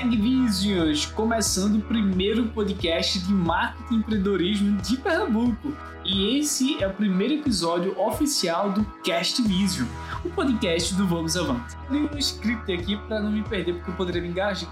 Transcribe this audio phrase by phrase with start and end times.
[0.00, 5.76] Segue Visions, começando o primeiro podcast de marketing e empreendedorismo de Pernambuco.
[6.02, 9.86] E esse é o primeiro episódio oficial do Cast Vision,
[10.24, 11.76] o podcast do Vamos Avante.
[11.90, 14.70] Li um script aqui para não me perder, porque eu poderia me, engajar,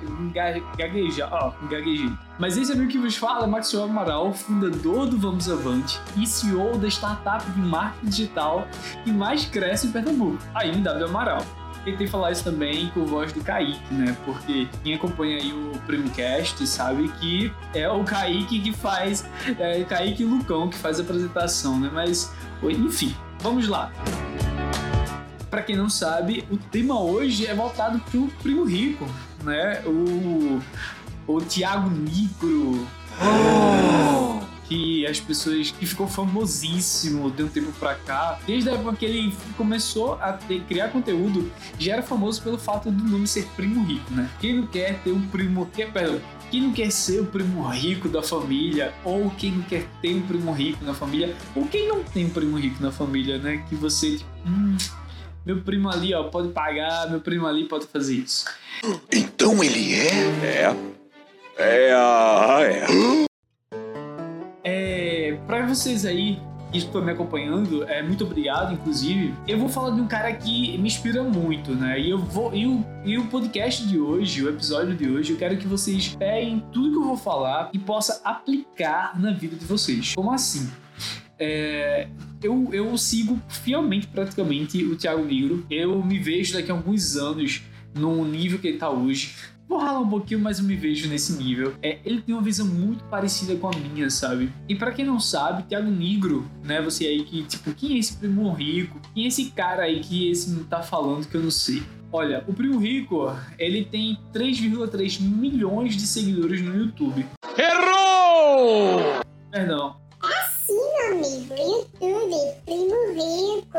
[0.78, 1.28] gaguejar.
[1.30, 2.10] Ó, oh, gaguejei.
[2.38, 6.78] Mas esse amigo que vos fala é Maxwell Amaral, fundador do Vamos Avante e CEO
[6.78, 8.66] da startup de marketing digital
[9.04, 11.44] que mais cresce em Pernambuco, a MW Amaral
[11.90, 14.16] tentei falar isso também com voz do Kaique, né?
[14.24, 19.24] Porque quem acompanha aí o Primcast sabe que é o Kaique que faz,
[19.58, 21.90] é Kaique Lucão que faz a apresentação, né?
[21.92, 23.90] Mas, enfim, vamos lá.
[25.50, 29.06] Para quem não sabe, o tema hoje é voltado pro Primo Rico,
[29.42, 29.82] né?
[29.86, 30.60] O,
[31.26, 32.86] o Tiago Nigro.
[33.20, 34.47] Oh!
[34.68, 39.04] Que as pessoas que ficou famosíssimo de um tempo pra cá, desde a época que
[39.04, 43.82] ele começou a ter, criar conteúdo, já era famoso pelo fato do nome ser primo
[43.84, 44.30] rico, né?
[44.40, 48.08] Quem não quer ter um primo, que, perdão, quem não quer ser o primo rico
[48.08, 52.04] da família, ou quem não quer ter um primo rico na família, ou quem não
[52.04, 53.64] tem um primo rico na família, né?
[53.68, 54.76] Que você, tipo, hum,
[55.46, 58.44] meu primo ali, ó, pode pagar, meu primo ali pode fazer isso.
[59.10, 60.10] Então ele é?
[60.44, 60.76] É.
[61.60, 63.27] É, é
[65.68, 66.40] vocês aí
[66.72, 69.34] que estão me acompanhando, é, muito obrigado, inclusive.
[69.46, 71.98] Eu vou falar de um cara que me inspira muito, né?
[72.00, 72.54] E eu vou.
[72.54, 76.14] E o, e o podcast de hoje, o episódio de hoje, eu quero que vocês
[76.18, 80.14] peguem tudo que eu vou falar e possa aplicar na vida de vocês.
[80.14, 80.70] Como assim?
[81.38, 82.08] É,
[82.42, 85.64] eu, eu sigo fielmente, praticamente, o Thiago Negro.
[85.70, 87.62] Eu me vejo daqui a alguns anos
[87.94, 89.34] no nível que ele tá hoje
[89.68, 91.74] vou ralar um pouquinho, mas eu me vejo nesse nível.
[91.82, 94.52] É, ele tem uma visão muito parecida com a minha, sabe?
[94.68, 96.80] E para quem não sabe, Thiago Negro, né?
[96.80, 98.98] Você aí que, tipo, quem é esse primo rico?
[99.14, 101.82] Quem é esse cara aí que esse não tá falando que eu não sei?
[102.10, 107.26] Olha, o Primo Rico, ele tem 3,3 milhões de seguidores no YouTube.
[107.58, 109.20] Errou!
[109.50, 109.96] Perdão.
[110.22, 113.78] Assim, meu amigo, YouTube, Primo Rico.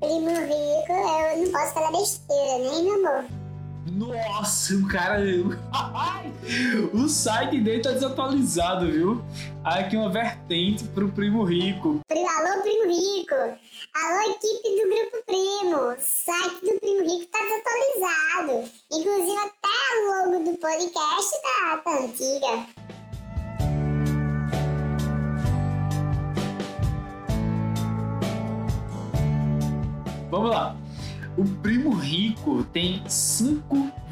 [0.00, 3.35] Primo Rico, eu não posso falar besteira, né, meu amor?
[3.96, 5.16] Nossa, o cara.
[6.92, 9.24] o site dele tá desatualizado, viu?
[9.64, 12.00] Aqui uma vertente pro Primo Rico.
[12.10, 13.34] Alô, Primo Rico!
[13.34, 15.76] Alô, equipe do Grupo Primo!
[15.78, 18.70] O site do Primo Rico tá desatualizado.
[18.92, 22.66] Inclusive, até o logo do podcast tá, tá antiga.
[30.30, 30.85] Vamos lá.
[31.36, 33.02] O Primo Rico tem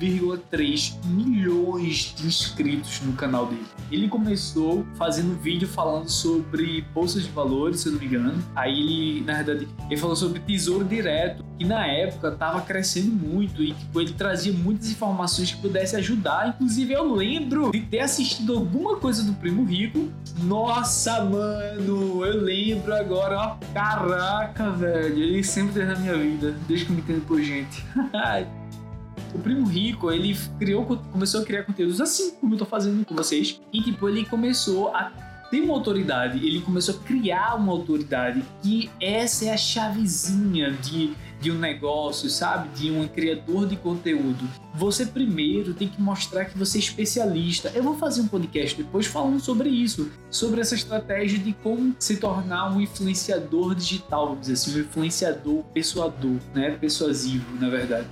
[0.01, 3.67] 5,3 milhões de inscritos no canal dele.
[3.91, 8.43] Ele começou fazendo vídeo falando sobre bolsas de valores, se eu não me engano.
[8.55, 13.63] Aí ele, na verdade, ele falou sobre tesouro direto, que na época estava crescendo muito
[13.63, 16.49] e tipo, ele trazia muitas informações que pudessem ajudar.
[16.49, 20.09] Inclusive, eu lembro de ter assistido alguma coisa do Primo Rico.
[20.43, 23.57] Nossa, mano, eu lembro agora, ó.
[23.73, 27.85] Caraca, velho, ele sempre teve na minha vida, desde que me entendo por gente.
[29.35, 33.15] o Primo Rico, ele criou, começou a criar conteúdos assim como eu tô fazendo com
[33.15, 33.61] vocês.
[33.73, 35.13] E tipo, ele começou a
[35.51, 38.43] ter uma autoridade, ele começou a criar uma autoridade.
[38.65, 41.15] E essa é a chavezinha de
[41.45, 42.71] de um negócio, sabe?
[42.71, 44.49] De um criador de conteúdo.
[44.75, 47.71] Você primeiro tem que mostrar que você é especialista.
[47.75, 52.17] Eu vou fazer um podcast depois falando sobre isso, sobre essa estratégia de como se
[52.17, 56.71] tornar um influenciador digital, vamos dizer assim, um influenciador persuador, né?
[56.81, 58.07] Persuasivo, na verdade.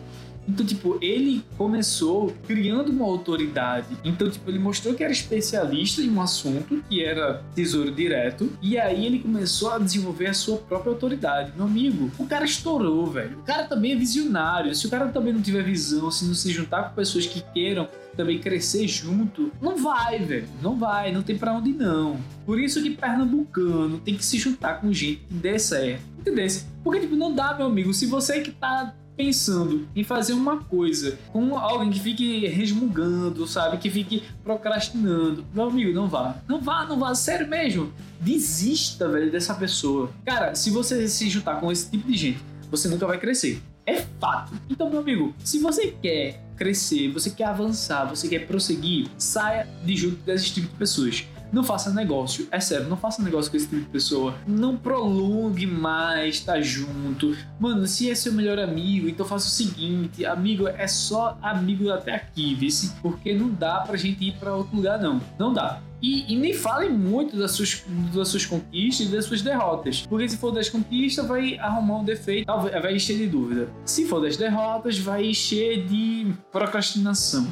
[0.48, 3.96] Então, tipo, ele começou criando uma autoridade.
[4.04, 8.78] Então, tipo, ele mostrou que era especialista em um assunto, que era tesouro direto, e
[8.78, 11.52] aí ele começou a desenvolver a sua própria autoridade.
[11.56, 13.38] Meu amigo, o cara estourou, velho.
[13.38, 14.74] O cara também é visionário.
[14.74, 17.88] Se o cara também não tiver visão, se não se juntar com pessoas que queiram
[18.16, 20.48] também crescer junto, não vai, velho.
[20.60, 22.20] Não vai, não tem para onde não.
[22.44, 26.02] Por isso que pernambucano tem que se juntar com gente que dê certo.
[26.18, 26.46] Entendeu?
[26.84, 27.92] Porque, tipo, não dá, meu amigo.
[27.92, 33.78] Se você que tá pensando em fazer uma coisa com alguém que fique resmungando, sabe?
[33.78, 35.44] Que fique procrastinando.
[35.54, 36.36] Meu amigo, não vá.
[36.48, 37.14] Não vá, não vá.
[37.14, 37.92] Sério mesmo.
[38.20, 40.10] Desista, velho, dessa pessoa.
[40.24, 43.62] Cara, se você se juntar com esse tipo de gente, você nunca vai crescer.
[43.84, 44.52] É fato.
[44.70, 49.96] Então, meu amigo, se você quer crescer, você quer avançar, você quer prosseguir, saia de
[49.96, 51.26] junto desse tipo de pessoas.
[51.52, 52.48] Não faça negócio.
[52.50, 54.34] É sério, não faça negócio com esse tipo de pessoa.
[54.46, 57.36] Não prolongue mais tá junto.
[57.60, 62.14] Mano, se é seu melhor amigo, então faça o seguinte: amigo, é só amigo até
[62.14, 62.94] aqui, vice.
[63.02, 65.20] Porque não dá pra gente ir pra outro lugar, não.
[65.38, 65.80] Não dá.
[66.00, 70.04] E, e, nem falem muito das suas, das suas conquistas e das suas derrotas.
[70.04, 73.68] Porque se for das conquistas, vai arrumar um defeito, vai encher de dúvida.
[73.84, 77.46] Se for das derrotas, vai encher de procrastinação.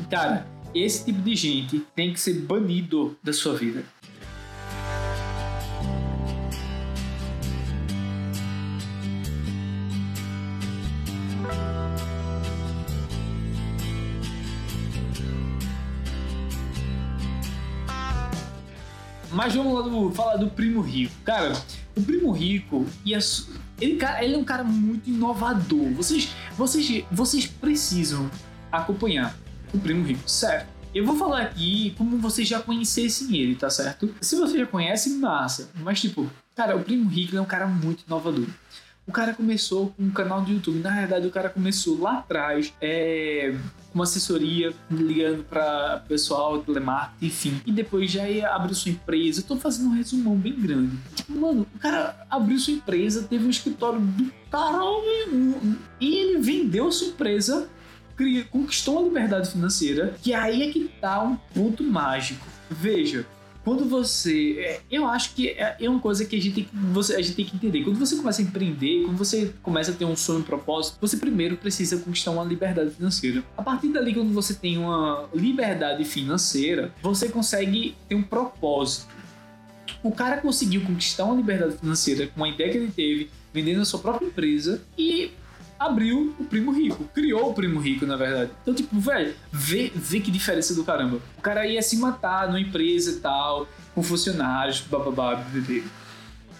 [0.00, 0.44] E, cara,
[0.74, 3.84] esse tipo de gente tem que ser banido da sua vida.
[19.30, 21.12] Mas vamos lá do, falar do Primo Rico.
[21.24, 21.52] Cara,
[21.96, 23.18] o Primo Rico e a,
[23.80, 25.90] ele, ele é um cara muito inovador.
[25.94, 28.30] Vocês, vocês, vocês precisam
[28.70, 29.34] acompanhar
[29.72, 30.66] o Primo Rico, certo?
[30.94, 34.14] Eu vou falar aqui como vocês já conhecessem ele, tá certo?
[34.20, 35.70] Se você já conhece, massa.
[35.76, 38.46] Mas, tipo, cara, o Primo Rico é um cara muito inovador.
[39.06, 40.78] O cara começou com um canal do YouTube.
[40.78, 43.52] Na verdade, o cara começou lá atrás, é,
[43.90, 47.60] com uma assessoria, ligando para pessoal, telemarketing, enfim.
[47.66, 49.40] E depois já ia abrir sua empresa.
[49.40, 50.96] Eu tô fazendo um resumão bem grande.
[51.16, 55.78] Tipo, mano, o cara abriu sua empresa, teve um escritório do caralho.
[56.00, 57.68] E ele vendeu sua empresa,
[58.50, 60.14] conquistou a liberdade financeira.
[60.24, 62.46] E aí é que tá um ponto mágico.
[62.70, 63.26] Veja,
[63.64, 64.56] quando você.
[64.58, 67.22] É, eu acho que é, é uma coisa que a gente, tem que, você, a
[67.22, 67.84] gente tem que entender.
[67.84, 71.16] Quando você começa a empreender, quando você começa a ter um sonho, um propósito, você
[71.16, 73.42] primeiro precisa conquistar uma liberdade financeira.
[73.56, 79.06] A partir dali, quando você tem uma liberdade financeira, você consegue ter um propósito.
[80.02, 83.84] O cara conseguiu conquistar uma liberdade financeira com a ideia que ele teve, vendendo a
[83.84, 85.30] sua própria empresa e
[85.86, 87.04] abriu o Primo Rico.
[87.14, 88.50] Criou o Primo Rico, na verdade.
[88.62, 91.18] Então, tipo, velho, vê, vê que diferença do caramba.
[91.38, 95.82] O cara ia se matar numa empresa e tal, com funcionários, bababá, bebê.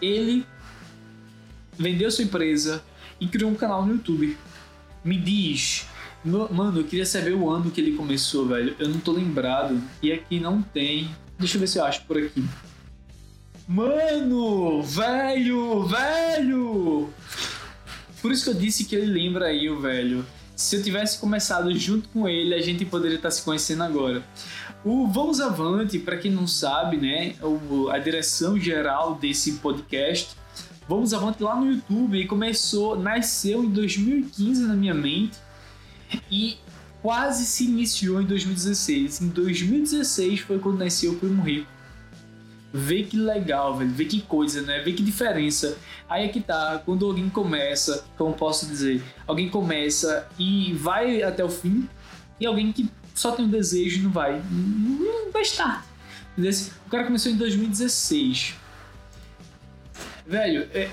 [0.00, 0.46] Ele
[1.78, 2.82] vendeu sua empresa
[3.20, 4.36] e criou um canal no YouTube.
[5.04, 5.86] Me diz,
[6.24, 8.76] mano, eu queria saber o ano que ele começou, velho.
[8.78, 9.80] Eu não tô lembrado.
[10.02, 11.10] E aqui não tem.
[11.38, 12.44] Deixa eu ver se eu acho por aqui.
[13.66, 16.61] Mano, velho, velho!
[18.22, 20.24] Por isso que eu disse que ele lembra aí o velho.
[20.54, 24.22] Se eu tivesse começado junto com ele, a gente poderia estar se conhecendo agora.
[24.84, 27.34] O Vamos Avante, para quem não sabe, né,
[27.90, 30.36] a direção geral desse podcast,
[30.88, 35.38] Vamos Avante lá no YouTube e começou, nasceu em 2015 na minha mente
[36.30, 36.56] e
[37.00, 39.22] quase se iniciou em 2016.
[39.22, 41.71] Em 2016 foi quando nasceu o Primo Rico.
[42.72, 43.90] Vê que legal, velho.
[43.90, 44.80] Vê que coisa, né?
[44.80, 45.76] Vê que diferença.
[46.08, 51.44] Aí é que tá, quando alguém começa, como posso dizer, alguém começa e vai até
[51.44, 51.88] o fim,
[52.40, 54.42] e alguém que só tem um desejo e não vai.
[54.50, 55.86] Não vai estar.
[56.86, 58.54] O cara começou em 2016.
[60.26, 60.90] Velho, é.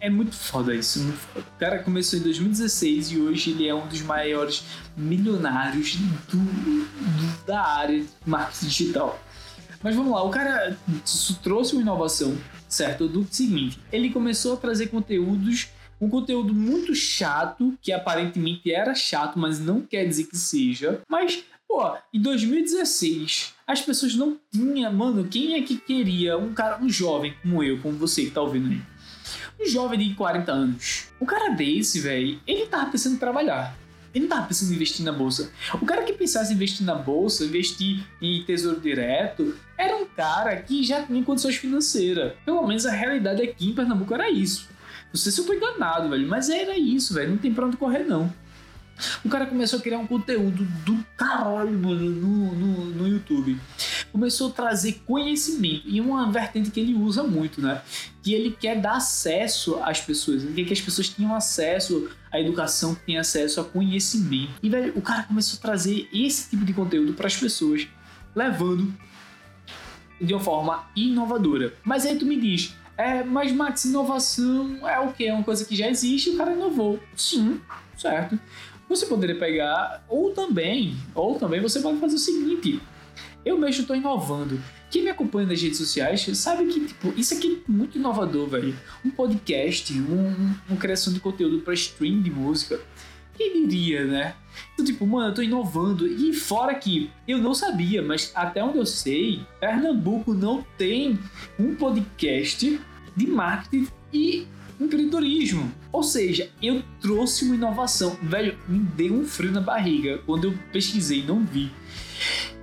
[0.00, 1.00] É muito foda isso.
[1.00, 1.46] Muito foda.
[1.56, 4.64] O cara começou em 2016 e hoje ele é um dos maiores
[4.96, 9.20] milionários do, do da área de marketing digital.
[9.82, 10.76] Mas vamos lá, o cara
[11.42, 12.36] trouxe uma inovação,
[12.68, 13.08] certo?
[13.08, 15.68] Do seguinte, ele começou a trazer conteúdos
[16.00, 21.02] um conteúdo muito chato, que aparentemente era chato, mas não quer dizer que seja.
[21.06, 26.82] Mas, pô, em 2016, as pessoas não tinham, mano, quem é que queria um cara,
[26.82, 28.80] um jovem como eu, como você que tá ouvindo aí?
[29.60, 31.08] Um jovem de 40 anos.
[31.20, 33.76] Um cara desse, velho, ele tava pensando em trabalhar.
[34.14, 35.50] Ele não estava pensando em investir na bolsa.
[35.74, 40.56] O cara que pensasse em investir na bolsa, investir em tesouro direto, era um cara
[40.56, 42.32] que já tinha condições financeiras.
[42.44, 44.68] Pelo menos a realidade aqui em Pernambuco era isso.
[45.12, 47.30] Não sei se eu tô enganado, velho, mas era isso, velho.
[47.30, 48.32] Não tem pra onde correr, não.
[49.24, 53.58] O cara começou a criar um conteúdo do caralho, mano, no, no, no YouTube.
[54.12, 57.82] Começou a trazer conhecimento e uma vertente que ele usa muito, né?
[58.22, 62.40] Que ele quer dar acesso às pessoas, ele quer que as pessoas tenham acesso à
[62.40, 64.52] educação, que tenham acesso a conhecimento.
[64.62, 67.86] E, velho, o cara começou a trazer esse tipo de conteúdo para as pessoas,
[68.34, 68.92] levando
[70.20, 71.74] de uma forma inovadora.
[71.82, 75.24] Mas aí tu me diz, é, mas Max, inovação é o quê?
[75.24, 77.00] É uma coisa que já existe o cara inovou.
[77.16, 77.60] Sim,
[77.96, 78.38] certo
[78.90, 82.80] você poderia pegar, ou também, ou também você pode fazer o seguinte:
[83.44, 84.60] eu mesmo estou inovando.
[84.90, 88.76] Quem me acompanha nas redes sociais sabe que tipo, isso aqui é muito inovador, velho.
[89.04, 92.80] Um podcast, um, uma criação de conteúdo para stream de música.
[93.36, 94.34] Quem diria, né?
[94.74, 96.06] Então, tipo, mano, eu tô inovando.
[96.08, 101.16] E fora que eu não sabia, mas até onde eu sei, Pernambuco não tem
[101.58, 102.80] um podcast
[103.16, 104.46] de marketing e
[104.80, 105.70] empreendedorismo.
[105.92, 108.16] Ou seja, eu trouxe uma inovação.
[108.22, 111.70] Velho, me deu um frio na barriga quando eu pesquisei, não vi.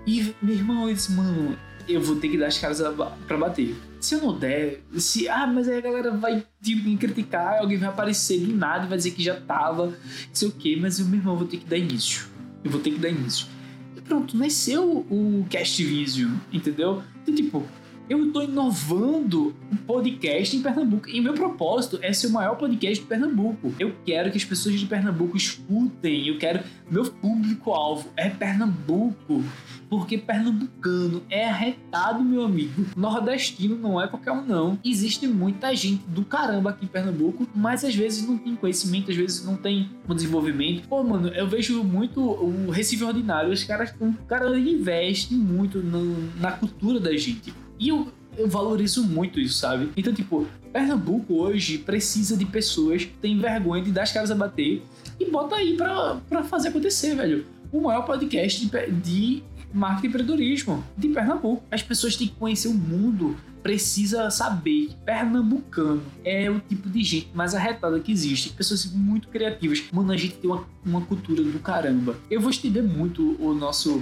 [0.06, 1.58] E meu irmão, eu disse, mano,
[1.88, 2.82] eu vou ter que dar as caras
[3.28, 3.76] para bater.
[4.00, 5.28] Se eu não der, se.
[5.28, 8.90] Ah, mas aí a galera vai tipo, me criticar, alguém vai aparecer do nada e
[8.90, 9.96] vai dizer que já tava, não
[10.34, 12.28] sei o quê, mas eu, meu irmão, vou ter que dar início.
[12.64, 13.48] Eu vou ter que dar início.
[13.96, 17.02] E pronto, nasceu o Cast Vision, entendeu?
[17.24, 17.66] Então, tipo,
[18.10, 21.10] Eu tô inovando o podcast em Pernambuco.
[21.10, 23.74] E meu propósito é ser o maior podcast de Pernambuco.
[23.78, 26.26] Eu quero que as pessoas de Pernambuco escutem.
[26.26, 26.64] Eu quero.
[26.90, 29.44] Meu público-alvo é Pernambuco.
[29.90, 32.86] Porque pernambucano é arretado, meu amigo.
[32.96, 34.80] Nordestino não é qualquer um, não.
[34.86, 39.18] Existe muita gente do caramba aqui em Pernambuco, mas às vezes não tem conhecimento, às
[39.18, 40.88] vezes não tem um desenvolvimento.
[40.88, 43.52] Pô, mano, eu vejo muito o Recife Ordinário.
[43.52, 47.54] Os caras, o cara investe muito no, na cultura da gente.
[47.80, 48.08] E eu,
[48.38, 49.90] eu valorizo muito isso, sabe?
[49.96, 54.36] Então, tipo, Pernambuco hoje precisa de pessoas que têm vergonha de dar as caras a
[54.36, 54.84] bater
[55.20, 57.46] e bota aí pra, pra fazer acontecer, velho.
[57.72, 59.44] O maior podcast de, de
[59.74, 61.64] marketing e empreendedorismo de Pernambuco.
[61.72, 67.04] As pessoas têm que conhecer o mundo, precisa saber que pernambucano é o tipo de
[67.04, 68.50] gente mais arretada que existe.
[68.50, 69.84] Pessoas muito criativas.
[69.92, 72.16] Mano, a gente tem uma, uma cultura do caramba.
[72.30, 74.02] Eu vou estender muito o nosso,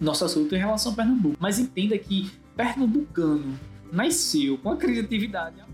[0.00, 3.60] nosso assunto em relação a Pernambuco, mas entenda que pernambucano
[3.92, 5.66] nasceu com a criatividade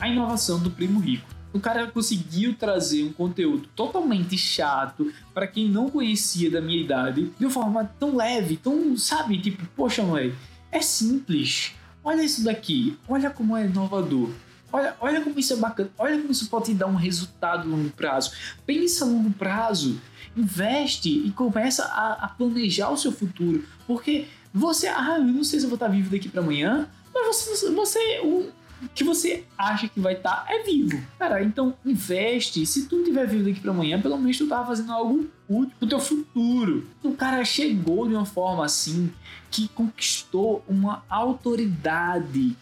[0.00, 1.26] a inovação do Primo Rico.
[1.50, 7.32] O cara conseguiu trazer um conteúdo totalmente chato para quem não conhecia da minha idade
[7.38, 10.34] de uma forma tão leve, tão, sabe, tipo, poxa, mãe,
[10.70, 11.72] é simples.
[12.02, 14.28] Olha isso daqui, olha como é inovador.
[14.74, 17.70] Olha, olha como isso é bacana, olha como isso pode te dar um resultado a
[17.70, 18.32] longo prazo.
[18.66, 20.00] Pensa a longo prazo,
[20.36, 23.64] investe e começa a, a planejar o seu futuro.
[23.86, 27.24] Porque você, ah, eu não sei se eu vou estar vivo daqui para amanhã, mas
[27.24, 28.50] você, você o,
[28.92, 31.00] que você acha que vai estar tá, é vivo.
[31.20, 32.66] Cara, então investe.
[32.66, 35.88] Se tu tiver vivo daqui para amanhã, pelo menos tu tava fazendo algo útil pro
[35.88, 36.84] teu futuro.
[37.00, 39.12] O cara chegou de uma forma assim
[39.52, 42.56] que conquistou uma autoridade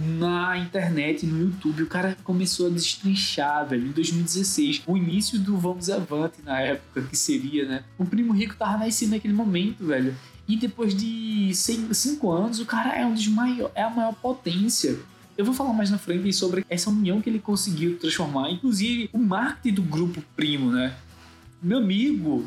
[0.00, 5.56] na internet, no YouTube, o cara começou a destrinchar, velho, em 2016, o início do
[5.56, 7.84] Vamos Avante na época, que seria, né?
[7.98, 10.16] O Primo Rico tava nascendo naquele momento, velho.
[10.48, 14.98] E depois de 5 anos, o cara é um dos maiores, é a maior potência
[15.40, 19.18] eu vou falar mais na frente sobre essa união que ele conseguiu transformar, inclusive o
[19.18, 20.94] marketing do grupo Primo, né?
[21.62, 22.44] Meu amigo,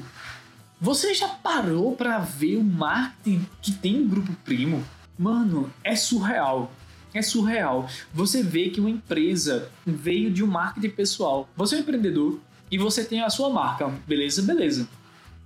[0.80, 4.84] você já parou para ver o marketing que tem o grupo Primo?
[5.18, 6.72] Mano, é surreal.
[7.14, 7.88] É surreal.
[8.14, 11.48] Você vê que uma empresa veio de um marketing pessoal.
[11.56, 12.40] Você é um empreendedor
[12.72, 14.42] e você tem a sua marca, beleza?
[14.42, 14.88] Beleza.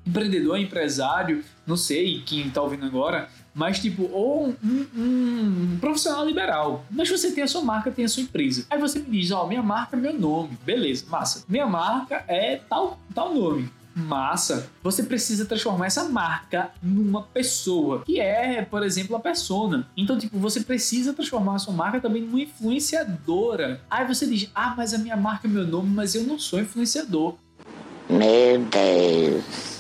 [0.06, 6.26] Empreendedor, empresário, não sei quem tá ouvindo agora, mas tipo, ou um, um, um, profissional
[6.26, 6.86] liberal.
[6.90, 8.66] Mas você tem a sua marca, tem a sua empresa.
[8.70, 10.58] Aí você me diz, ó, oh, minha marca é meu nome.
[10.64, 11.44] Beleza, massa.
[11.50, 13.70] Minha marca é tal, tal nome.
[13.98, 14.70] Massa.
[14.84, 19.90] Você precisa transformar essa marca numa pessoa, que é, por exemplo, a persona.
[19.98, 23.82] Então, tipo, você precisa transformar a sua marca também numa influenciadora.
[23.90, 26.60] Aí você diz, ah, mas a minha marca é meu nome, mas eu não sou
[26.60, 27.36] influenciador.
[28.10, 29.78] Meu Deus.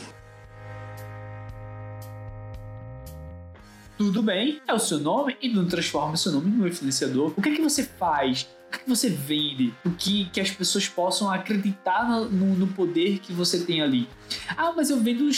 [3.97, 7.33] Tudo bem, é o seu nome e não transforma o seu nome num influenciador.
[7.35, 8.47] O que é que você faz?
[8.67, 9.73] O que, você vende?
[9.85, 14.09] O que, que as pessoas possam acreditar no, no, poder que você tem ali?
[14.57, 15.29] Ah, mas eu vendo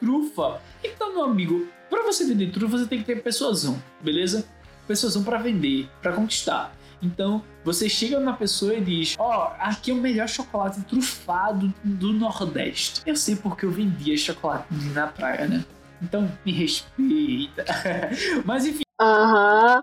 [0.00, 0.60] trufa.
[0.82, 4.46] Então, meu amigo, para você vender trufa, você tem que ter persuasão, beleza?
[4.86, 6.74] Persuasão para vender, para conquistar.
[7.00, 11.72] Então, você chega na pessoa e diz: Ó, oh, aqui é o melhor chocolate trufado
[11.84, 13.02] do Nordeste.
[13.06, 15.64] Eu sei porque eu vendia chocolate na praia, né?
[16.02, 17.64] Então me respeita.
[18.44, 18.82] Mas enfim.
[19.00, 19.82] Aham,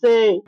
[0.00, 0.42] sei.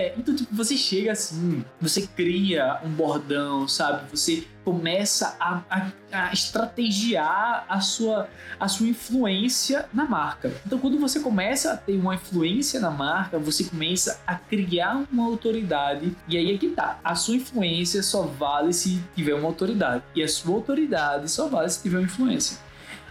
[0.00, 4.08] É, então tipo, você chega assim, você cria um bordão, sabe?
[4.10, 8.26] Você começa a, a, a, estrategiar a sua,
[8.58, 10.54] a sua influência na marca.
[10.64, 15.26] Então, quando você começa a ter uma influência na marca, você começa a criar uma
[15.26, 16.16] autoridade.
[16.26, 16.98] E aí é que tá.
[17.04, 20.02] A sua influência só vale se tiver uma autoridade.
[20.14, 22.56] E a sua autoridade só vale se tiver uma influência.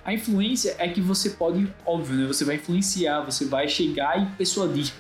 [0.04, 2.26] A influência é que você pode, óbvio, né?
[2.26, 4.92] Você vai influenciar, você vai chegar e persuadir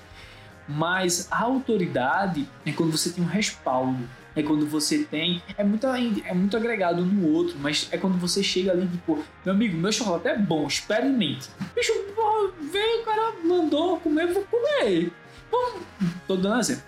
[0.70, 4.08] mas a autoridade é quando você tem um respaldo.
[4.36, 5.42] É quando você tem.
[5.58, 9.56] É muito, é muito agregado no outro, mas é quando você chega ali, tipo, meu
[9.56, 11.50] amigo, meu chocolate é bom, experimente.
[11.76, 11.92] Bicho,
[12.72, 15.12] veio, o cara mandou comer, vou comer.
[15.52, 15.80] Bom,
[16.28, 16.84] tô dando exemplo.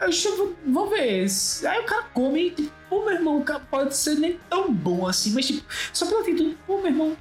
[0.00, 1.26] Eu vou ver.
[1.68, 5.32] Aí o cara come e, tipo, pô, meu irmão, pode ser nem tão bom assim,
[5.32, 7.16] mas, tipo, só pela atitude, pô, meu irmão,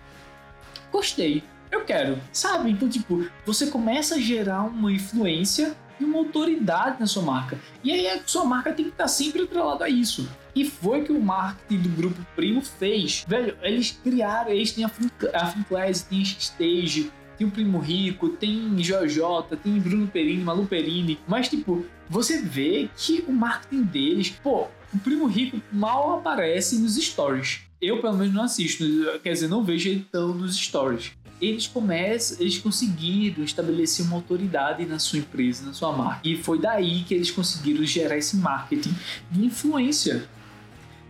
[0.92, 2.70] gostei eu quero, sabe?
[2.72, 7.60] Então, tipo, você começa a gerar uma influência e uma autoridade na sua marca.
[7.84, 10.30] E aí a sua marca tem que estar sempre atrelada a isso.
[10.56, 13.26] E foi que o marketing do Grupo Primo fez.
[13.28, 18.82] Velho, eles criaram, eles têm a Finclass, tem a Stage, tem o Primo Rico, tem
[18.84, 24.68] Jojota, tem Bruno Perini, Malu Perini, mas tipo, você vê que o marketing deles, pô,
[24.94, 27.62] o Primo Rico mal aparece nos stories.
[27.82, 28.86] Eu, pelo menos, não assisto,
[29.22, 31.12] quer dizer, não vejo ele tão nos stories.
[31.44, 36.22] Eles começam, eles conseguiram estabelecer uma autoridade na sua empresa, na sua marca.
[36.24, 38.96] E foi daí que eles conseguiram gerar esse marketing
[39.30, 40.28] de influência.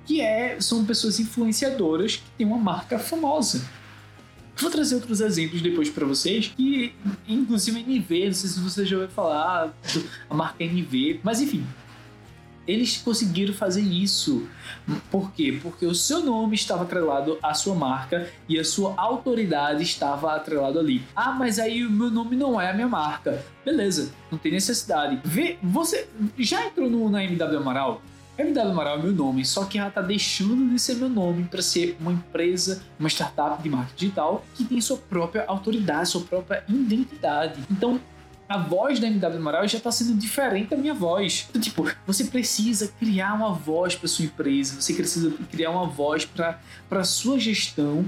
[0.06, 3.64] Que é, são pessoas influenciadoras que têm uma marca famosa.
[4.56, 6.94] Vou trazer outros exemplos depois para vocês, que
[7.28, 9.74] inclusive a NV, não sei se você já ouviu falar,
[10.30, 11.66] a marca NV, mas enfim,
[12.68, 14.48] eles conseguiram fazer isso.
[15.12, 15.60] Por quê?
[15.62, 20.80] Porque o seu nome estava atrelado à sua marca e a sua autoridade estava atrelado
[20.80, 21.04] ali.
[21.16, 23.44] Ah, mas aí o meu nome não é a minha marca.
[23.66, 25.20] Beleza, não tem necessidade.
[25.24, 28.02] Vê, você já entrou no, na MW Amaral?
[28.38, 31.62] MW Amaral é meu nome, só que ela está deixando de ser meu nome para
[31.62, 36.64] ser uma empresa, uma startup de marketing digital que tem sua própria autoridade, sua própria
[36.68, 37.62] identidade.
[37.70, 38.00] Então,
[38.54, 41.48] a voz da MW Moral já está sendo diferente da minha voz.
[41.50, 46.24] Então, tipo, você precisa criar uma voz para sua empresa, você precisa criar uma voz
[46.24, 48.06] para sua gestão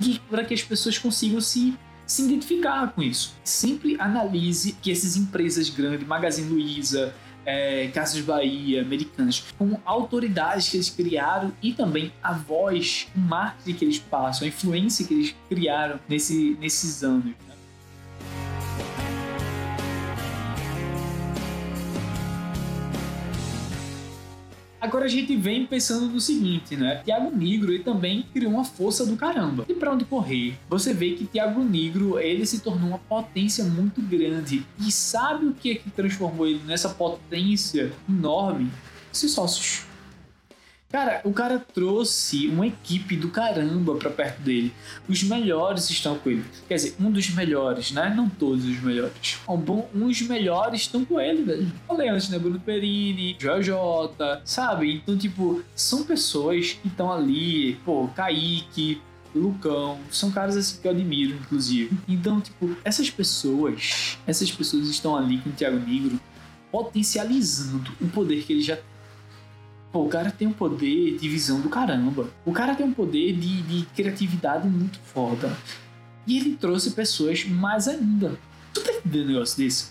[0.00, 1.76] e para que as pessoas consigam se
[2.06, 3.34] se identificar com isso.
[3.44, 7.12] Sempre analise que essas empresas grandes, Magazine Luiza,
[7.44, 13.74] é, Casas Bahia, Americanas, com autoridades que eles criaram e também a voz, o marketing
[13.74, 17.34] que eles passam, a influência que eles criaram nesse, nesses anos.
[24.80, 27.02] Agora a gente vem pensando no seguinte, né?
[27.04, 29.64] Thiago Negro ele também criou uma força do caramba.
[29.68, 30.56] E para onde correr?
[30.68, 34.64] Você vê que Thiago Negro ele se tornou uma potência muito grande.
[34.78, 38.70] E sabe o que é que transformou ele nessa potência enorme?
[39.10, 39.87] Seus sócios.
[40.90, 44.72] Cara, o cara trouxe uma equipe do caramba pra perto dele.
[45.06, 46.42] Os melhores estão com ele.
[46.66, 48.10] Quer dizer, um dos melhores, né?
[48.16, 49.38] Não todos os melhores.
[49.46, 51.72] Um bom, uns melhores estão com ele, velho.
[51.86, 52.38] Falei antes, né?
[52.38, 54.94] Bruno Perini, Jota, sabe?
[54.94, 57.74] Então, tipo, são pessoas que estão ali.
[57.84, 58.98] Pô, Kaique,
[59.34, 61.98] Lucão, são caras assim que eu admiro, inclusive.
[62.08, 66.18] Então, tipo, essas pessoas, essas pessoas estão ali com o Thiago Negro
[66.72, 68.97] potencializando o poder que ele já tem
[69.98, 72.30] Pô, o cara tem um poder de visão do caramba.
[72.46, 75.52] O cara tem um poder de, de criatividade muito foda.
[76.24, 78.38] E ele trouxe pessoas mais ainda.
[78.72, 79.88] Tu tá entendendo um negócio desse?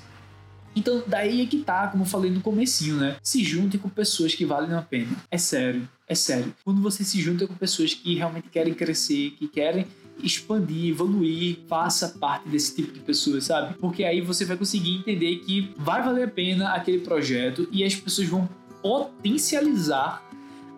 [0.74, 3.18] Então, daí é que tá, como eu falei no comecinho, né?
[3.22, 5.12] Se junte com pessoas que valem a pena.
[5.30, 6.56] É sério, é sério.
[6.64, 9.86] Quando você se junta com pessoas que realmente querem crescer, que querem
[10.24, 13.76] expandir, evoluir, faça parte desse tipo de pessoas, sabe?
[13.78, 17.94] Porque aí você vai conseguir entender que vai valer a pena aquele projeto e as
[17.94, 18.48] pessoas vão
[18.82, 20.24] potencializar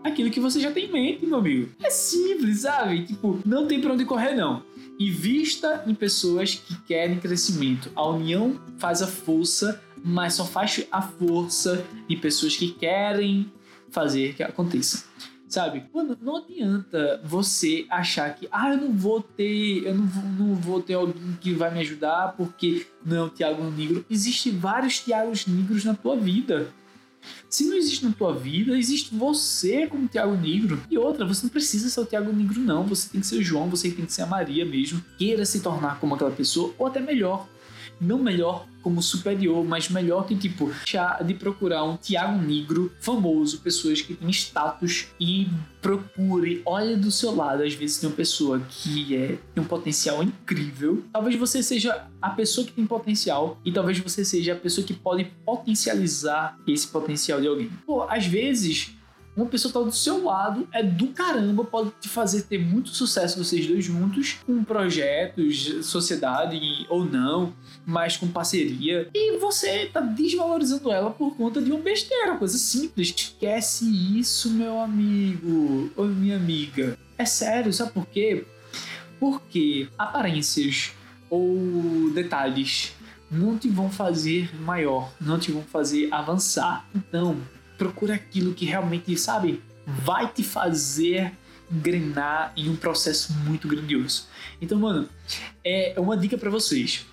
[0.04, 1.72] aquilo que você já tem em mente, meu amigo.
[1.82, 3.06] É simples, sabe?
[3.06, 4.64] Tipo, não tem pra onde correr, não.
[5.00, 7.92] Invista em pessoas que querem crescimento.
[7.96, 13.52] A união faz a força, mas só faz a força de pessoas que querem
[13.92, 15.08] fazer que aconteça.
[15.48, 15.86] Sabe?
[15.92, 20.56] Mano, não adianta você achar que, ah, eu não vou ter, eu não vou, não
[20.56, 24.06] vou ter alguém que vai me ajudar porque não, Tiago Negro.
[24.10, 26.72] Existem vários Tiagos Negros na tua vida.
[27.50, 30.82] Se não existe na tua vida, existe você como Tiago Negro.
[30.90, 32.86] E outra, você não precisa ser o Tiago Negro, não.
[32.86, 35.04] Você tem que ser o João, você tem que ser a Maria mesmo.
[35.18, 37.48] Queira se tornar como aquela pessoa, ou até melhor
[38.00, 40.72] não melhor como superior, mas melhor que, tipo,
[41.26, 45.48] de procurar um Tiago Negro famoso, pessoas que têm status e
[45.82, 50.24] procure, olha do seu lado, às vezes tem uma pessoa que é, tem um potencial
[50.24, 51.04] incrível.
[51.12, 54.94] Talvez você seja a pessoa que tem potencial e talvez você seja a pessoa que
[54.94, 57.70] pode potencializar esse potencial de alguém.
[57.86, 58.96] Pô, às vezes
[59.39, 63.43] uma pessoa tá do seu lado, é do caramba, pode te fazer ter muito sucesso
[63.43, 67.54] vocês dois juntos, com projetos, sociedade ou não,
[67.86, 69.10] mas com parceria.
[69.13, 73.13] E você tá desvalorizando ela por conta de uma besteira, coisa simples.
[73.15, 73.86] Esquece
[74.19, 76.97] isso, meu amigo ou minha amiga.
[77.17, 78.45] É sério, sabe por quê?
[79.19, 80.91] Porque aparências
[81.30, 82.93] ou detalhes
[83.32, 86.86] não te vão fazer maior, não te vão fazer avançar.
[86.95, 87.38] Então,
[87.80, 91.32] procura aquilo que realmente, sabe, vai te fazer
[91.72, 94.28] engrenar em um processo muito grandioso.
[94.62, 95.08] Então, mano,
[95.63, 97.06] é uma dica para vocês.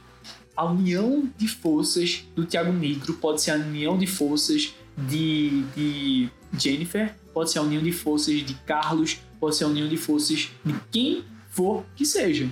[0.57, 6.31] A união de forças do Thiago Negro pode ser a união de forças de, de
[6.59, 10.51] Jennifer, pode ser a união de forças de Carlos, pode ser a união de forças
[10.65, 12.49] de quem for que seja.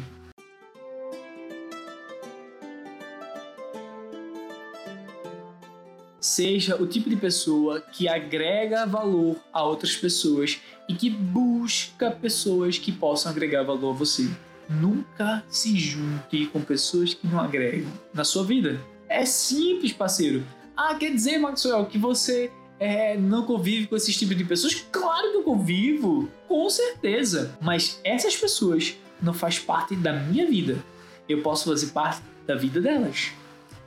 [6.24, 10.58] Seja o tipo de pessoa que agrega valor a outras pessoas
[10.88, 14.30] e que busca pessoas que possam agregar valor a você.
[14.66, 18.80] Nunca se junte com pessoas que não agregam na sua vida.
[19.06, 20.42] É simples, parceiro.
[20.74, 24.82] Ah, quer dizer, Maxwell, que você é, não convive com esses tipos de pessoas?
[24.90, 27.54] Claro que eu convivo, com certeza.
[27.60, 30.82] Mas essas pessoas não fazem parte da minha vida.
[31.28, 33.30] Eu posso fazer parte da vida delas.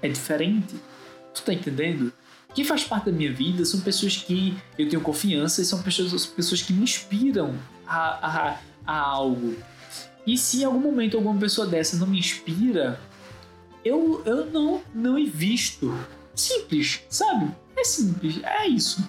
[0.03, 0.75] É diferente.
[1.33, 2.13] Tu tá entendendo?
[2.53, 6.25] Quem faz parte da minha vida são pessoas que eu tenho confiança e são pessoas,
[6.25, 7.55] pessoas que me inspiram
[7.85, 9.55] a, a, a algo.
[10.25, 12.99] E se em algum momento alguma pessoa dessa não me inspira,
[13.83, 15.93] eu, eu não, não invisto.
[16.35, 17.51] Simples, sabe?
[17.75, 19.07] É simples, é isso.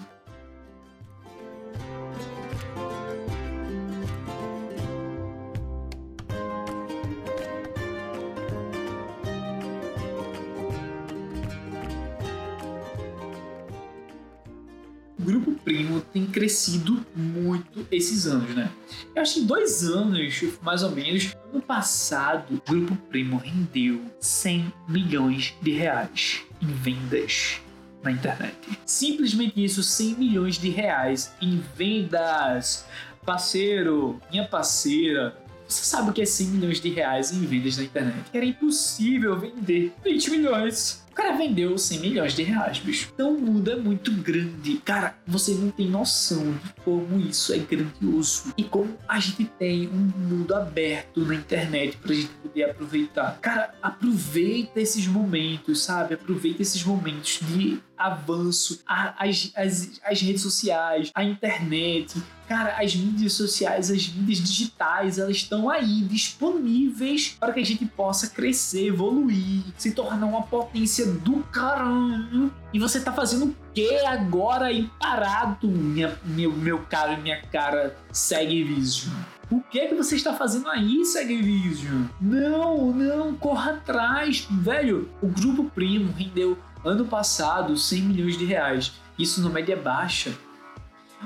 [16.18, 18.70] Tem crescido muito esses anos, né?
[19.14, 24.02] Eu acho que em dois anos, mais ou menos, ano passado, o Grupo Primo rendeu
[24.18, 27.61] 100 milhões de reais em vendas
[28.02, 28.57] na internet.
[28.85, 32.85] Simplesmente isso, 100 milhões de reais em vendas.
[33.24, 35.37] Parceiro, minha parceira,
[35.68, 38.24] você sabe o que é 100 milhões de reais em vendas na internet?
[38.33, 41.07] Era impossível vender 20 milhões.
[41.18, 43.11] Cara vendeu 100 milhões de reais, bicho.
[43.12, 44.76] Então o mundo é muito grande.
[44.85, 48.54] Cara, você não tem noção de como isso é grandioso.
[48.57, 53.37] E como a gente tem um mundo aberto na internet pra gente poder aproveitar.
[53.40, 56.14] Cara, aproveita esses momentos, sabe?
[56.14, 58.80] Aproveita esses momentos de avanço.
[58.87, 65.18] A- As, as, as redes sociais, a internet, Cara, as mídias sociais, as mídias digitais,
[65.18, 66.00] elas estão aí
[66.48, 72.50] disponíveis para que a gente possa crescer, evoluir, se tornar uma potência do caralho.
[72.72, 77.40] E você tá fazendo o que agora aí parado, minha, meu, meu caro e minha
[77.52, 79.12] cara segue Vision?
[79.50, 82.04] O que é que você está fazendo aí, segue Vision?
[82.20, 85.08] Não, não, corra atrás, velho.
[85.22, 88.92] O grupo Primo rendeu ano passado 100 milhões de reais.
[89.18, 90.32] Isso no média baixa.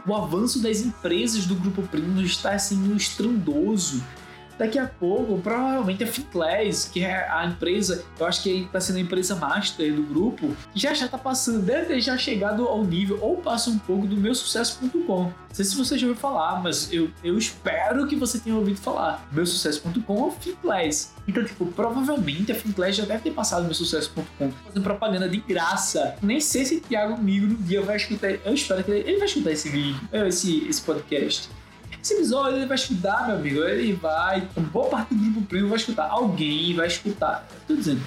[0.06, 4.02] O avanço das empresas do Grupo Primo está sendo estrondoso.
[4.62, 8.98] Daqui a pouco, provavelmente a Finclass, que é a empresa, eu acho que está sendo
[8.98, 13.18] a empresa master do grupo, já já está passando, deve ter já chegado ao nível,
[13.20, 15.24] ou passa um pouco do meu sucesso.com.
[15.24, 18.78] Não sei se você já ouviu falar, mas eu, eu espero que você tenha ouvido
[18.78, 19.26] falar.
[19.32, 21.12] Meu sucesso.com ou Finclass.
[21.26, 26.14] Então, tipo, provavelmente a Finclass já deve ter passado meu sucesso.com fazendo propaganda de graça.
[26.22, 28.30] Nem sei se Thiago Migo no dia vai escutar.
[28.30, 31.50] Eu espero que ele, ele vai escutar esse vídeo, esse, esse podcast.
[32.02, 33.62] Esse episódio ele vai escutar, meu amigo.
[33.62, 34.48] Ele vai.
[34.72, 36.08] Boa parte do grupo primo vai escutar.
[36.10, 37.46] Alguém vai escutar.
[37.68, 38.02] Tô dizendo.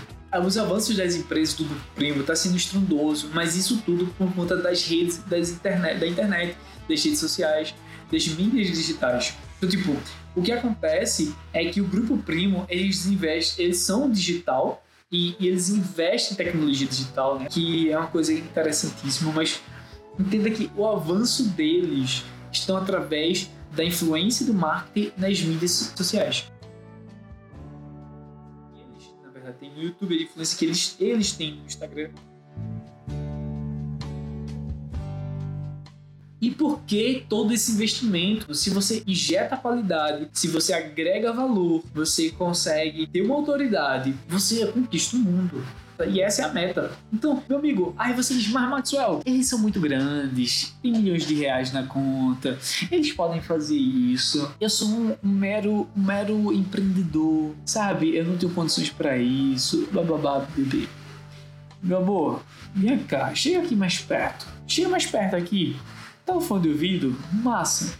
[0.45, 4.57] Os avanços das empresas do grupo primo tá sendo estrondoso, mas isso tudo por conta
[4.57, 6.57] das redes, das internet, da internet,
[6.89, 7.73] das redes sociais,
[8.11, 9.33] das mídias digitais.
[9.57, 9.95] Então, tipo,
[10.35, 15.47] o que acontece é que o grupo primo eles investem, eles são digital e, e
[15.47, 17.47] eles investem em tecnologia digital, né?
[17.49, 19.61] Que é uma coisa interessantíssima, mas
[20.19, 26.51] entenda que o avanço deles estão através da influência do marketing nas mídias sociais.
[28.75, 32.09] Eles, na verdade, tem no YouTube a influência que eles, eles têm no Instagram.
[36.45, 38.53] E por que todo esse investimento?
[38.53, 45.15] Se você injeta qualidade, se você agrega valor, você consegue ter uma autoridade, você conquista
[45.15, 45.65] o mundo.
[46.07, 46.91] E essa é a meta.
[47.11, 51.35] Então, meu amigo, aí você diz, mas Maxwell, eles são muito grandes, tem milhões de
[51.35, 52.57] reais na conta,
[52.91, 54.51] eles podem fazer isso.
[54.59, 58.15] Eu sou um, mero, um mero empreendedor, sabe?
[58.15, 60.87] Eu não tenho condições para isso, blá, bebê.
[61.81, 62.41] Meu amor,
[62.73, 64.47] vem cá, chega aqui mais perto.
[64.67, 65.77] Chega mais perto aqui.
[66.25, 67.15] Tá no fone de ouvido?
[67.31, 67.95] Massa.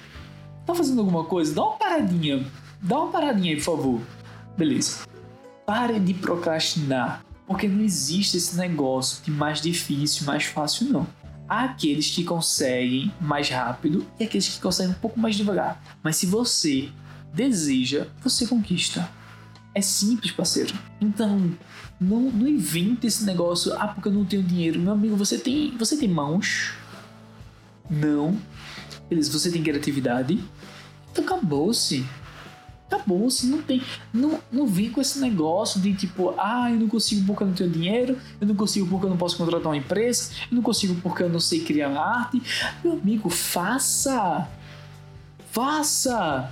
[0.65, 1.53] Tá fazendo alguma coisa?
[1.53, 2.43] Dá uma paradinha.
[2.81, 4.01] Dá uma paradinha aí, por favor.
[4.57, 5.05] Beleza.
[5.65, 7.23] Pare de procrastinar.
[7.47, 11.07] Porque não existe esse negócio de mais difícil, mais fácil, não.
[11.47, 15.79] Há aqueles que conseguem mais rápido e aqueles que conseguem um pouco mais devagar.
[16.01, 16.89] Mas se você
[17.33, 19.07] deseja, você conquista.
[19.73, 20.73] É simples, parceiro.
[20.99, 21.51] Então,
[21.99, 23.73] não, não invente esse negócio.
[23.73, 24.79] Ah, porque eu não tenho dinheiro.
[24.79, 26.73] Meu amigo, você tem, você tem mãos?
[27.89, 28.39] Não.
[29.07, 30.43] Beleza, você tem criatividade?
[31.11, 32.05] Então acabou-se.
[32.87, 33.81] Acabou-se, não tem.
[34.13, 37.53] Não, não vem com esse negócio de tipo, ah, eu não consigo porque eu não
[37.55, 40.95] tenho dinheiro, eu não consigo porque eu não posso contratar uma empresa, eu não consigo
[41.01, 42.41] porque eu não sei criar arte.
[42.83, 44.47] Meu amigo, faça!
[45.51, 46.51] Faça!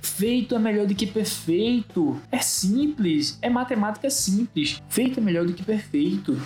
[0.00, 2.20] Feito é melhor do que perfeito.
[2.30, 4.80] É simples, é matemática simples.
[4.88, 6.40] Feito é melhor do que perfeito.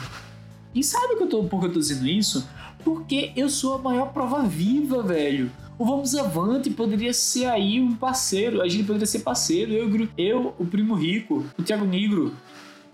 [0.74, 2.48] E sabe que eu tô, por que eu tô dizendo isso?
[2.82, 5.50] Porque eu sou a maior prova viva, velho.
[5.80, 10.54] O Vamos Avante poderia ser aí um parceiro, a gente poderia ser parceiro, eu, eu
[10.58, 12.36] o Primo Rico, o Thiago Negro.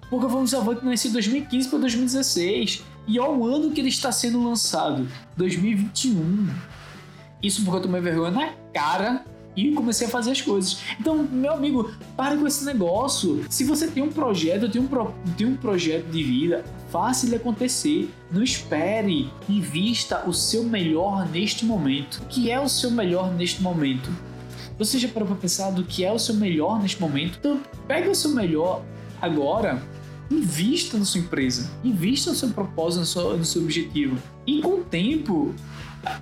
[0.09, 2.85] Porque o Vamos Avante nasceu em 2015 para 2016.
[3.09, 5.05] E olha o ano que ele está sendo lançado,
[5.37, 6.49] 2021.
[7.42, 9.25] Isso porque eu tomei vergonha na cara
[9.57, 10.79] e comecei a fazer as coisas.
[11.01, 13.44] Então, meu amigo, pare com esse negócio.
[13.51, 16.64] Se você tem um projeto, tem um, pro, tem um projeto de vida,
[16.97, 18.11] faça ele acontecer.
[18.33, 19.31] Não espere.
[19.47, 22.23] Invista o seu melhor neste momento.
[22.23, 24.11] O que é o seu melhor neste momento?
[24.79, 27.37] Você já parou para pensar do que é o seu melhor neste momento?
[27.39, 28.83] Então, pega o seu melhor
[29.21, 29.83] agora
[30.31, 34.17] invista na sua empresa, invista no seu propósito, no seu, no seu objetivo.
[34.47, 35.55] E com o tempo,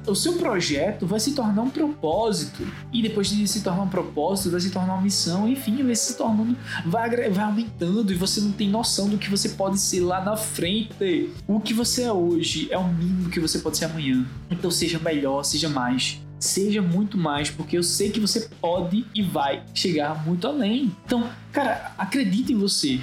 [0.06, 2.66] o seu projeto vai se tornar um propósito.
[2.92, 5.48] E depois de se tornar um propósito, vai se tornar uma missão.
[5.48, 9.50] Enfim, vai se tornando, vai, vai aumentando e você não tem noção do que você
[9.50, 11.30] pode ser lá na frente.
[11.46, 14.24] O que você é hoje é o mínimo que você pode ser amanhã.
[14.50, 16.20] Então seja melhor, seja mais.
[16.38, 20.94] Seja muito mais, porque eu sei que você pode e vai chegar muito além.
[21.06, 23.00] Então, cara, acredite em você.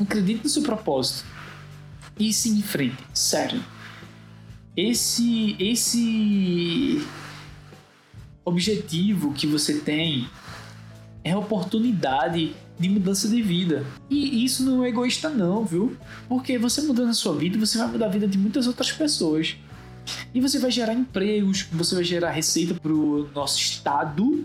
[0.00, 1.24] Acredite no seu propósito.
[2.18, 3.02] E se em frente.
[3.12, 3.62] Sério
[4.76, 7.06] esse esse
[8.44, 10.28] objetivo que você tem
[11.22, 13.86] é oportunidade de mudança de vida.
[14.10, 15.96] E isso não é egoísta não, viu?
[16.28, 19.56] Porque você mudando a sua vida, você vai mudar a vida de muitas outras pessoas.
[20.34, 24.44] E você vai gerar empregos, você vai gerar receita para o nosso estado,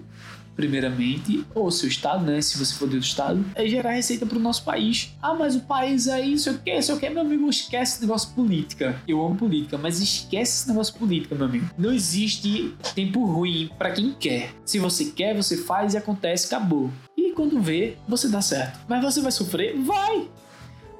[0.59, 2.41] primeiramente, ou seu estado, né?
[2.41, 5.15] Se você for do estado, é gerar receita para o nosso país.
[5.21, 8.01] Ah, mas o país aí, sei o que, sei o que, meu amigo, esquece esse
[8.01, 9.01] negócio política.
[9.07, 11.69] Eu amo política, mas esquece esse negócio política, meu amigo.
[11.77, 14.51] Não existe tempo ruim para quem quer.
[14.65, 16.91] Se você quer, você faz e acontece, acabou.
[17.15, 18.79] E quando vê, você dá certo.
[18.89, 19.77] Mas você vai sofrer?
[19.77, 20.27] Vai!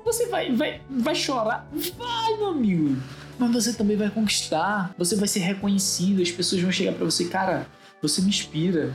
[0.06, 1.70] Você vai, vai, vai chorar?
[1.74, 2.96] Vai, meu amigo!
[3.38, 4.96] Mas você também vai conquistar.
[4.98, 6.22] Você vai ser reconhecido.
[6.22, 7.68] As pessoas vão chegar para você, cara,
[8.02, 8.94] você me inspira.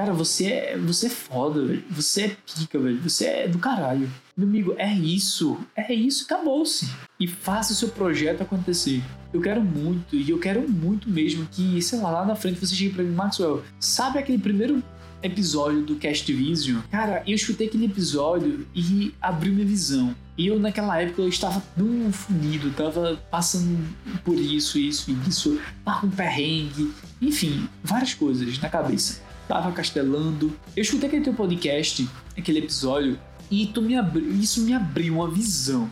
[0.00, 1.84] Cara, você é, você é foda, velho.
[1.90, 2.98] Você é pica, velho.
[3.02, 4.10] Você é do caralho.
[4.34, 5.58] Meu amigo, é isso.
[5.76, 6.88] É isso, acabou-se.
[7.20, 9.02] E faça o seu projeto acontecer.
[9.30, 12.74] Eu quero muito, e eu quero muito mesmo que, sei lá, lá na frente você
[12.74, 14.82] chegue pra mim, Maxwell, sabe aquele primeiro
[15.22, 16.80] episódio do Cast Vision?
[16.90, 20.16] Cara, eu escutei aquele episódio e abriu minha visão.
[20.38, 23.86] E eu, naquela época, eu estava tão fundido, tava passando
[24.24, 30.56] por isso, isso e isso, tava um perrengue, enfim, várias coisas na cabeça tava castelando.
[30.76, 32.08] Eu escutei aquele teu podcast,
[32.38, 33.18] aquele episódio,
[33.50, 34.22] e tu me abri...
[34.40, 35.90] isso me abriu uma visão.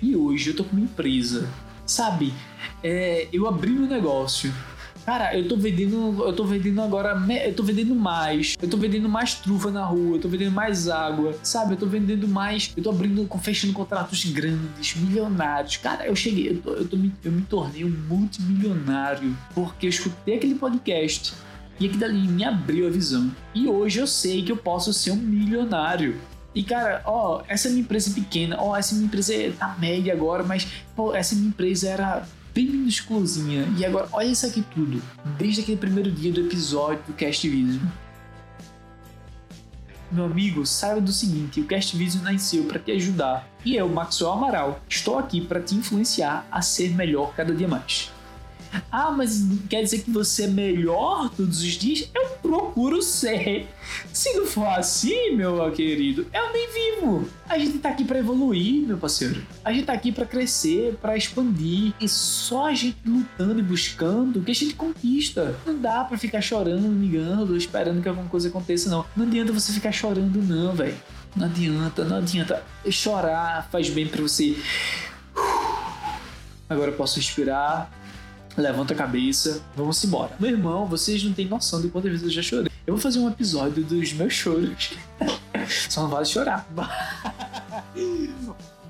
[0.00, 1.46] E hoje eu tô com uma empresa,
[1.84, 2.32] sabe?
[2.82, 4.50] É, eu abri meu negócio.
[5.04, 9.08] Cara, eu tô vendendo, eu tô vendendo agora, eu tô vendendo mais, eu tô vendendo
[9.08, 11.74] mais trufa na rua, eu tô vendendo mais água, sabe?
[11.74, 15.78] Eu tô vendendo mais, eu tô abrindo, fechando contratos grandes, milionários.
[15.78, 20.36] Cara, eu cheguei, eu, tô, eu, tô, eu me tornei um multimilionário porque eu escutei
[20.36, 21.34] aquele podcast
[21.80, 23.30] e aquilo ali me abriu a visão.
[23.54, 26.16] E hoje eu sei que eu posso ser um milionário.
[26.54, 30.12] E cara, ó, essa minha empresa é pequena, ó, essa minha empresa é tá média
[30.12, 33.68] agora, mas pô, essa minha empresa era bem minúsculazinha.
[33.76, 35.00] E agora, olha isso aqui tudo.
[35.36, 37.82] Desde aquele primeiro dia do episódio do Cast Vision.
[40.10, 43.46] Meu amigo, saiba do seguinte: o Cast Vision nasceu para te ajudar.
[43.64, 48.10] E eu, Maxwell Amaral, estou aqui para te influenciar a ser melhor cada dia mais.
[48.90, 52.08] Ah, mas quer dizer que você é melhor todos os dias?
[52.14, 53.68] Eu procuro ser.
[54.12, 57.28] Se não for assim, meu querido, eu nem vivo.
[57.48, 59.42] A gente tá aqui para evoluir, meu parceiro.
[59.64, 61.92] A gente tá aqui para crescer, para expandir.
[62.00, 65.56] E só a gente lutando e buscando que a gente conquista.
[65.66, 69.04] Não dá para ficar chorando, ligando, esperando que alguma coisa aconteça, não.
[69.16, 70.96] Não adianta você ficar chorando, não, velho.
[71.36, 72.62] Não adianta, não adianta.
[72.90, 74.56] Chorar faz bem para você.
[76.68, 77.90] Agora eu posso respirar,
[78.58, 80.32] levanta a cabeça, vamos embora.
[80.38, 82.70] Meu irmão, vocês não têm noção de quantas vezes eu já chorei.
[82.86, 84.92] Eu vou fazer um episódio dos meus choros.
[85.88, 86.66] Só não vale chorar.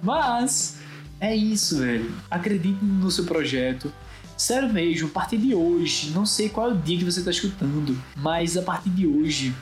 [0.02, 0.76] Mas
[1.20, 2.12] é isso, velho.
[2.30, 3.92] Acredite no seu projeto.
[4.36, 7.32] Sério mesmo, a partir de hoje, não sei qual é o dia que você está
[7.32, 9.52] escutando, mas a partir de hoje,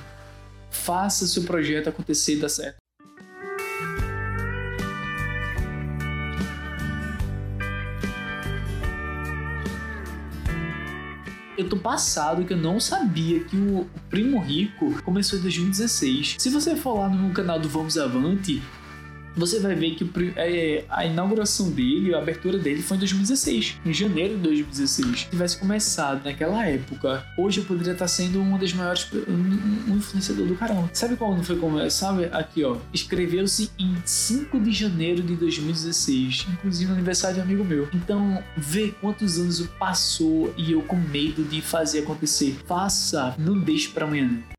[0.70, 2.76] faça seu projeto acontecer e dar certo.
[11.56, 16.36] Eu tô passado que eu não sabia que o Primo Rico começou em 2016.
[16.38, 18.62] Se você for lá no canal do Vamos Avante,
[19.36, 23.92] você vai ver que é, a inauguração dele, a abertura dele foi em 2016, em
[23.92, 25.20] janeiro de 2016.
[25.20, 30.46] Se tivesse começado naquela época, hoje eu poderia estar sendo uma das maiores, um, influenciador
[30.46, 30.88] do caramba.
[30.92, 32.24] Sabe quando foi como, sabe?
[32.32, 37.64] Aqui, ó, escreveu-se em 5 de janeiro de 2016, inclusive no aniversário de um amigo
[37.64, 37.88] meu.
[37.92, 42.56] Então, vê quantos anos passou e eu com medo de fazer acontecer.
[42.66, 44.55] Faça, não deixe pra amanhã.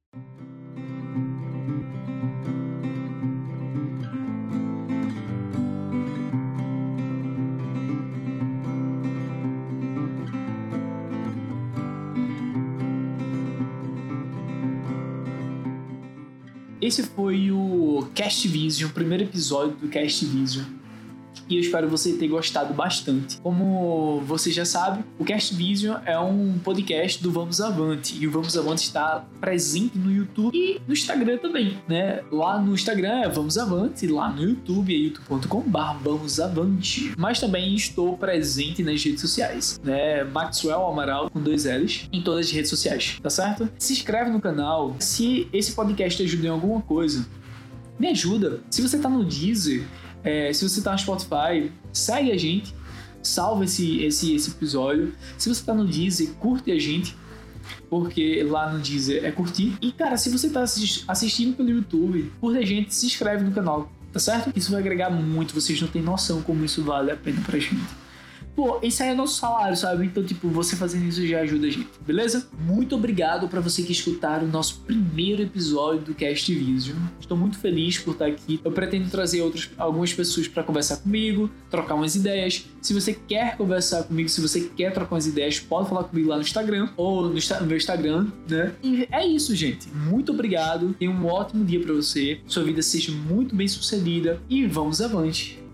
[16.87, 20.63] Esse foi o Cast Vision, o primeiro episódio do Cast Vision.
[21.49, 23.39] E eu espero você ter gostado bastante.
[23.41, 28.17] Como você já sabe, o Cast Vision é um podcast do Vamos Avante.
[28.19, 32.21] E o Vamos Avante está presente no YouTube e no Instagram também, né?
[32.31, 37.13] Lá no Instagram é Vamos Avante, lá no YouTube é youtube.com.br Vamos Avante.
[37.17, 40.23] Mas também estou presente nas redes sociais, né?
[40.25, 43.69] Maxwell Amaral com dois L's em todas as redes sociais, tá certo?
[43.77, 44.95] Se inscreve no canal.
[44.99, 47.25] Se esse podcast ajuda em alguma coisa,
[47.99, 48.59] me ajuda.
[48.69, 49.85] Se você tá no Deezer,
[50.27, 52.73] é, se você tá no Spotify, segue a gente,
[53.21, 55.13] salva esse, esse, esse episódio.
[55.37, 57.15] Se você tá no Deezer, curte a gente,
[57.89, 59.73] porque lá no Deezer é curtir.
[59.81, 63.51] E cara, se você tá assis- assistindo pelo YouTube, curte a gente, se inscreve no
[63.51, 64.51] canal, tá certo?
[64.55, 67.77] Isso vai agregar muito, vocês não têm noção como isso vale a pena pra gente.
[68.57, 70.03] Pô, esse aí é nosso salário, sabe?
[70.03, 72.47] Então, tipo, você fazendo isso já ajuda a gente, beleza?
[72.59, 76.97] Muito obrigado pra você que escutar o nosso primeiro episódio do Cast Vision.
[77.19, 78.59] Estou muito feliz por estar aqui.
[78.65, 82.65] Eu pretendo trazer outras, algumas pessoas pra conversar comigo, trocar umas ideias.
[82.81, 86.37] Se você quer conversar comigo, se você quer trocar umas ideias, pode falar comigo lá
[86.37, 88.73] no Instagram ou no, no meu Instagram, né?
[88.81, 89.87] E é isso, gente.
[89.89, 90.95] Muito obrigado.
[90.97, 92.41] Tenha um ótimo dia pra você.
[92.47, 95.66] Sua vida seja muito bem sucedida e vamos avante.